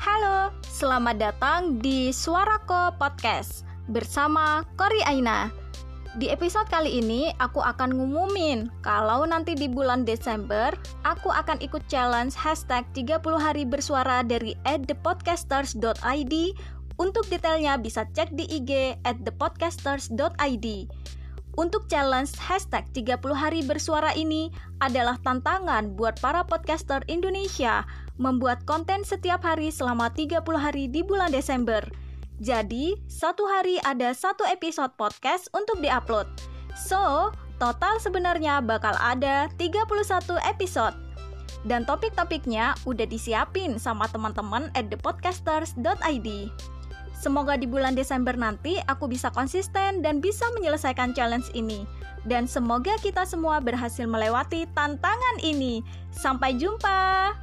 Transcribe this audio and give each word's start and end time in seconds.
Halo, 0.00 0.48
selamat 0.64 1.20
datang 1.20 1.76
di 1.76 2.08
Suarako 2.08 2.96
Podcast 2.96 3.68
bersama 3.92 4.64
Kori 4.80 5.04
Aina. 5.04 5.52
Di 6.16 6.32
episode 6.32 6.64
kali 6.72 7.04
ini 7.04 7.28
aku 7.36 7.60
akan 7.60 8.00
ngumumin 8.00 8.72
kalau 8.80 9.28
nanti 9.28 9.52
di 9.52 9.68
bulan 9.68 10.08
Desember 10.08 10.72
aku 11.04 11.28
akan 11.28 11.60
ikut 11.60 11.84
challenge 11.92 12.32
hashtag 12.32 12.88
30 12.96 13.20
hari 13.36 13.68
bersuara 13.68 14.24
dari 14.24 14.56
@thepodcasters.id 14.64 16.34
untuk 16.96 17.24
detailnya 17.28 17.76
bisa 17.76 18.08
cek 18.16 18.32
di 18.32 18.48
IG 18.48 18.96
at 19.04 19.20
thepodcasters.id 19.20 20.66
Untuk 21.60 21.92
challenge 21.92 22.40
hashtag 22.40 22.88
30 22.96 23.20
hari 23.36 23.60
bersuara 23.60 24.16
ini 24.16 24.48
adalah 24.80 25.20
tantangan 25.20 25.92
buat 25.92 26.16
para 26.16 26.40
podcaster 26.40 27.04
Indonesia 27.04 27.84
membuat 28.16 28.64
konten 28.64 29.04
setiap 29.04 29.44
hari 29.44 29.68
selama 29.68 30.08
30 30.08 30.40
hari 30.56 30.88
di 30.88 31.04
bulan 31.04 31.28
Desember. 31.28 31.84
Jadi, 32.40 32.96
satu 33.04 33.44
hari 33.44 33.76
ada 33.84 34.16
satu 34.16 34.48
episode 34.48 34.96
podcast 34.96 35.52
untuk 35.52 35.84
diupload. 35.84 36.32
So, 36.72 37.28
total 37.60 38.00
sebenarnya 38.00 38.64
bakal 38.64 38.96
ada 38.96 39.52
31 39.60 39.84
episode. 40.48 40.96
Dan 41.68 41.84
topik-topiknya 41.84 42.72
udah 42.88 43.04
disiapin 43.04 43.76
sama 43.76 44.08
teman-teman 44.08 44.72
at 44.72 44.88
thepodcasters.id. 44.88 46.28
Semoga 47.20 47.60
di 47.60 47.68
bulan 47.68 47.92
Desember 47.92 48.32
nanti 48.32 48.80
aku 48.88 49.04
bisa 49.04 49.28
konsisten 49.28 50.00
dan 50.00 50.24
bisa 50.24 50.48
menyelesaikan 50.56 51.12
challenge 51.12 51.52
ini. 51.52 51.84
Dan 52.24 52.48
semoga 52.48 52.96
kita 53.04 53.28
semua 53.28 53.60
berhasil 53.60 54.08
melewati 54.08 54.64
tantangan 54.72 55.36
ini. 55.44 55.84
Sampai 56.08 56.56
jumpa! 56.56 57.36